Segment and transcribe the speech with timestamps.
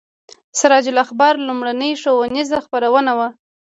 [0.59, 3.27] سراج الاخبار لومړنۍ ښوونیزه خپرونه وه.